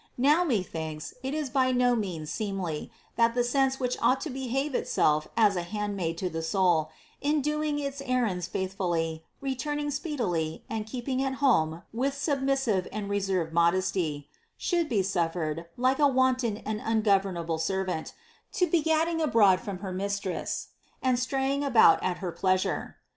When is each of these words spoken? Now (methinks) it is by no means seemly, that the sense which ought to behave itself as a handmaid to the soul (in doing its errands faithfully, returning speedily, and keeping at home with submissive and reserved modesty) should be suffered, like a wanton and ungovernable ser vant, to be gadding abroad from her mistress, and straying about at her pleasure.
Now 0.17 0.43
(methinks) 0.43 1.13
it 1.21 1.35
is 1.35 1.51
by 1.51 1.71
no 1.71 1.95
means 1.95 2.31
seemly, 2.31 2.89
that 3.17 3.35
the 3.35 3.43
sense 3.43 3.79
which 3.79 3.97
ought 4.01 4.19
to 4.21 4.31
behave 4.31 4.73
itself 4.73 5.27
as 5.37 5.55
a 5.55 5.61
handmaid 5.61 6.17
to 6.17 6.27
the 6.27 6.41
soul 6.41 6.89
(in 7.21 7.39
doing 7.41 7.77
its 7.77 8.01
errands 8.01 8.47
faithfully, 8.47 9.23
returning 9.41 9.91
speedily, 9.91 10.65
and 10.67 10.87
keeping 10.87 11.23
at 11.23 11.35
home 11.35 11.83
with 11.93 12.17
submissive 12.17 12.87
and 12.91 13.11
reserved 13.11 13.53
modesty) 13.53 14.27
should 14.57 14.89
be 14.89 15.03
suffered, 15.03 15.67
like 15.77 15.99
a 15.99 16.07
wanton 16.07 16.57
and 16.65 16.81
ungovernable 16.83 17.59
ser 17.59 17.83
vant, 17.83 18.15
to 18.53 18.65
be 18.65 18.81
gadding 18.81 19.21
abroad 19.21 19.59
from 19.59 19.77
her 19.85 19.91
mistress, 19.93 20.69
and 21.03 21.19
straying 21.19 21.63
about 21.63 22.01
at 22.01 22.17
her 22.25 22.31
pleasure. 22.31 22.97